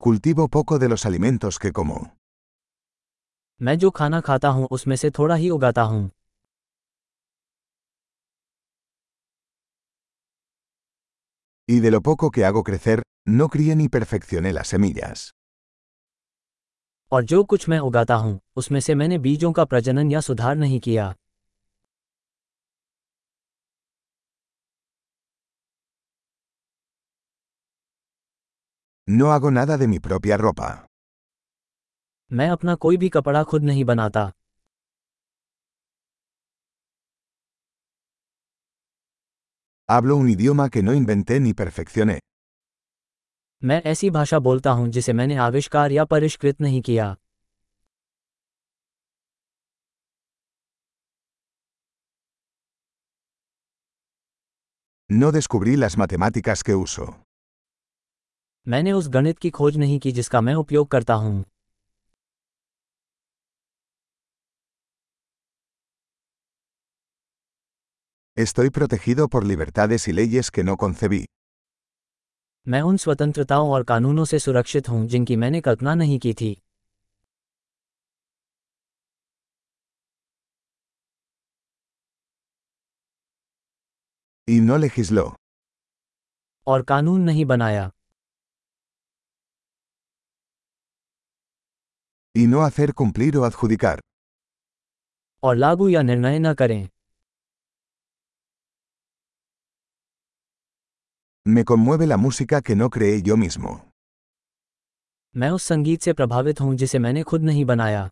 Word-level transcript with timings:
Cultivo 0.00 0.48
poco 0.48 0.78
de 0.78 0.88
los 0.88 1.06
alimentos 1.06 1.58
que 1.58 1.72
como. 1.72 1.98
मैं 3.60 3.76
जो 3.78 3.90
खाना 3.90 4.20
खाता 4.20 4.48
हूं 4.48 4.66
उसमें 4.70 4.96
से 4.96 5.10
थोड़ा 5.10 5.34
ही 5.34 5.50
उगाता 5.50 5.82
हूं 5.82 6.08
Y 11.68 11.80
de 11.80 11.90
lo 11.90 12.00
poco 12.00 12.30
que 12.30 12.44
hago 12.44 12.62
crecer, 12.68 12.96
no 13.28 13.48
crié 13.48 13.74
ni 13.76 13.88
perfeccioné 13.96 14.52
las 14.52 14.72
semillas. 14.74 15.30
और 17.12 17.24
जो 17.24 17.42
कुछ 17.44 17.68
मैं 17.68 17.78
उगाता 17.78 18.14
हूं 18.14 18.38
उसमें 18.56 18.80
से 18.80 18.94
मैंने 18.94 19.18
बीजों 19.18 19.52
का 19.52 19.64
प्रजनन 19.64 20.10
या 20.10 20.20
सुधार 20.20 20.56
नहीं 20.56 20.80
किया 20.80 21.14
No 29.09 29.31
hago 29.33 29.51
nada 29.51 29.77
de 29.77 29.87
mi 29.87 29.99
propia 29.99 30.37
ropa. 30.37 30.69
मैं 32.31 32.47
अपना 32.49 32.73
कोई 32.83 32.97
भी 32.97 33.09
कपड़ा 33.15 33.43
खुद 33.49 33.63
नहीं 33.63 33.83
बनाता 33.85 34.31
Hablo 39.87 40.15
un 40.17 40.29
idioma 40.29 40.69
que 40.69 40.81
no 40.83 40.93
inventé 40.93 41.39
ni 41.39 41.53
perfeccioné. 41.53 42.19
मैं 43.61 43.81
ऐसी 43.91 44.09
भाषा 44.09 44.39
बोलता 44.47 44.71
हूं 44.77 44.87
जिसे 44.95 45.13
मैंने 45.13 45.35
आविष्कार 45.49 45.91
या 45.91 46.05
परिष्कृत 46.15 46.61
नहीं 46.61 46.81
किया 46.89 47.15
No 55.09 55.31
descubrí 55.31 55.75
las 55.77 55.97
matemáticas 55.97 56.63
que 56.63 56.75
uso. 56.75 57.05
मैंने 58.70 58.92
उस 58.92 59.08
गणित 59.08 59.38
की 59.38 59.50
खोज 59.50 59.76
नहीं 59.76 59.98
की 59.98 60.12
जिसका 60.12 60.40
मैं 60.40 60.54
उपयोग 60.54 60.88
करता 60.88 61.14
हूँ 61.14 61.44
Estoy 68.36 68.70
protegido 68.70 69.28
por 69.28 69.42
libertades 69.44 70.06
y 70.08 70.12
leyes 70.12 70.50
que 70.50 70.64
no 70.68 70.76
concebí. 70.82 71.24
मैं 72.66 72.80
उन 72.82 72.96
स्वतंत्रताओं 72.96 73.70
और 73.70 73.82
कानूनों 73.84 74.24
से 74.24 74.38
सुरक्षित 74.38 74.88
हूँ 74.88 75.06
जिनकी 75.06 75.36
मैंने 75.36 75.60
कल्पना 75.60 75.94
नहीं 75.94 76.18
की 76.18 76.34
थी 76.34 76.54
Y 84.48 84.60
no 84.60 84.78
legisló. 84.84 85.30
और 86.66 86.82
कानून 86.82 87.20
नहीं 87.20 87.44
बनाया 87.44 87.90
Y 92.37 92.47
no 92.47 92.63
hacer 92.63 92.93
cumplir 92.93 93.37
o 93.37 93.45
adjudicar. 93.45 93.99
और 95.43 95.55
लागू 95.55 95.87
या 95.89 96.01
निर्णय 96.01 96.39
न 96.39 96.53
करें 96.53 96.87
Me 101.45 101.63
conmueve 101.63 102.05
la 102.07 102.17
música 102.17 102.61
que 102.61 102.75
no 102.75 102.89
creé 102.89 103.21
yo 103.21 103.37
mismo. 103.37 103.79
मैं 105.37 105.49
उस 105.49 105.63
संगीत 105.63 106.01
से 106.01 106.13
प्रभावित 106.13 106.61
हूं 106.61 106.75
जिसे 106.75 106.99
मैंने 106.99 107.23
खुद 107.23 107.43
नहीं 107.43 107.65
बनाया 107.65 108.09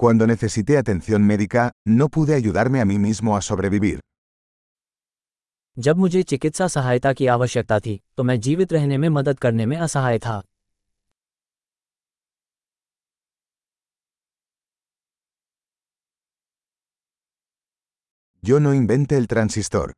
Cuando 0.00 0.26
necesité 0.26 0.76
atención 0.78 1.26
médica, 1.26 1.72
no 1.84 2.08
pude 2.08 2.34
ayudarme 2.34 2.80
a 2.80 2.84
mí 2.84 2.98
mismo 2.98 3.36
a 3.36 3.42
sobrevivir. 3.42 4.00
जब 5.77 5.97
मुझे 5.97 6.21
चिकित्सा 6.23 6.67
सहायता 6.67 7.11
की 7.13 7.27
आवश्यकता 7.35 7.79
थी 7.79 7.99
तो 8.17 8.23
मैं 8.23 8.39
जीवित 8.39 8.73
रहने 8.73 8.97
में 8.97 9.07
मदद 9.09 9.39
करने 9.39 9.65
में 9.65 9.77
असहाय 9.77 10.19
था 10.25 10.41
Yo 18.43 18.59
no 18.59 18.71
inventé 18.73 19.17
el 19.17 19.27
transistor. 19.33 19.91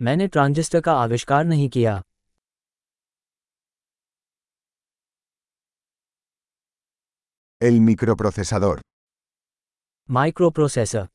मैंने 0.00 0.26
ट्रांजिस्टर 0.28 0.80
का 0.80 0.92
आविष्कार 1.02 1.44
नहीं 1.44 1.68
किया 1.76 2.02
El 7.60 7.78
microprocesador. 7.86 8.76
Microprocessor 10.08 11.06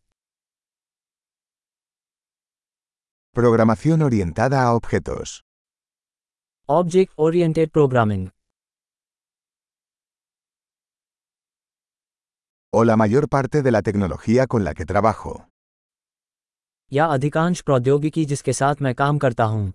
Programación 3.34 4.03
orientada 4.03 4.62
a 4.65 4.75
objetos. 4.75 5.43
Object 6.69 7.12
oriented 7.19 7.71
programming 7.71 8.28
O 12.72 12.84
la 12.84 12.97
mayor 12.97 13.28
parte 13.28 13.62
de 13.62 13.71
la 13.71 13.81
tecnología 13.82 14.47
con 14.47 14.65
la 14.65 14.75
que 14.75 14.84
trabajo. 14.93 15.37
या 16.93 17.06
अधिकांश 17.15 17.60
प्रौद्योगिकी 17.60 18.25
जिसके 18.25 18.53
साथ 18.53 18.82
मैं 18.82 18.94
काम 18.94 19.19
करता 19.19 19.44
हूं 19.44 19.71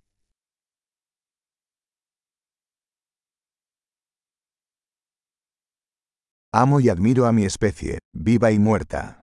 Amo 6.53 6.79
y 6.79 6.90
admiro 6.90 7.25
a 7.25 7.31
mi 7.31 7.46
especie, 7.46 7.97
viva 8.13 8.51
y 8.51 8.59
muerta. 8.59 9.16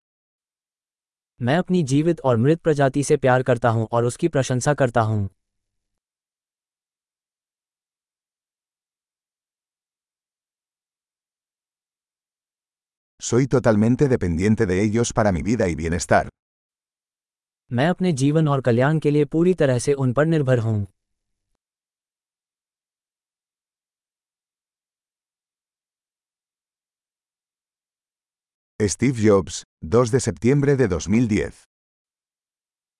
मैं 1.40 1.56
अपनी 1.58 1.82
जीवित 1.82 2.20
और 2.20 2.36
मृत 2.36 2.60
प्रजाति 2.60 3.02
से 3.04 3.16
प्यार 3.16 3.42
करता 3.42 3.68
हूँ 3.68 3.86
और 3.92 4.04
उसकी 4.04 4.28
प्रशंसा 4.28 4.74
करता 4.74 5.00
हूँ 5.00 5.28
Soy 13.20 13.46
totalmente 13.46 14.08
dependiente 14.08 14.66
de 14.66 14.74
ellos 14.82 15.12
para 15.12 15.30
mi 15.32 15.42
vida 15.42 15.66
y 15.68 15.74
bienestar. 15.74 16.26
मैं 17.70 17.88
अपने 17.88 18.12
जीवन 18.12 18.48
और 18.48 18.60
कल्याण 18.60 18.98
के 18.98 19.10
लिए 19.10 19.24
पूरी 19.24 19.54
तरह 19.54 19.78
से 19.78 19.92
उन 19.94 20.12
पर 20.12 20.26
निर्भर 20.26 20.58
हूँ 20.58 20.86
Steve 28.81 29.19
Jobs, 29.27 29.63
2 29.85 30.11
de 30.11 30.19
septiembre 30.19 30.75
de 30.75 30.87
2010. 30.87 31.51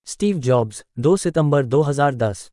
Steve 0.06 0.38
jobs 0.38 0.84
2 1.00 1.18
सितंबर 1.18 1.66
2010 1.66 2.50